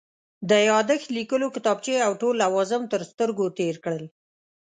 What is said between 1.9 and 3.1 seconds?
او ټول لوازم تر